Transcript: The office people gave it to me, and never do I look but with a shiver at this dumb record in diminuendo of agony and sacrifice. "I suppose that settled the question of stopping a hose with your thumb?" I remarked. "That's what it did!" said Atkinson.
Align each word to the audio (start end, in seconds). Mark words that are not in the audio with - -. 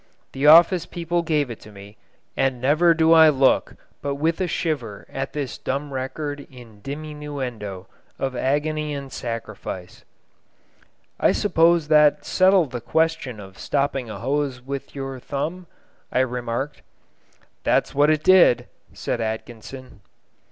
The 0.33 0.47
office 0.47 0.87
people 0.87 1.21
gave 1.21 1.51
it 1.51 1.59
to 1.59 1.71
me, 1.71 1.95
and 2.35 2.59
never 2.59 2.95
do 2.95 3.13
I 3.13 3.29
look 3.29 3.75
but 4.01 4.15
with 4.15 4.41
a 4.41 4.47
shiver 4.47 5.05
at 5.11 5.33
this 5.33 5.59
dumb 5.59 5.93
record 5.93 6.47
in 6.49 6.81
diminuendo 6.81 7.85
of 8.17 8.35
agony 8.35 8.95
and 8.95 9.11
sacrifice. 9.13 10.03
"I 11.19 11.31
suppose 11.33 11.87
that 11.89 12.25
settled 12.25 12.71
the 12.71 12.81
question 12.81 13.39
of 13.39 13.59
stopping 13.59 14.09
a 14.09 14.17
hose 14.17 14.59
with 14.59 14.95
your 14.95 15.19
thumb?" 15.19 15.67
I 16.11 16.21
remarked. 16.21 16.81
"That's 17.63 17.93
what 17.93 18.09
it 18.09 18.23
did!" 18.23 18.67
said 18.93 19.21
Atkinson. 19.21 20.01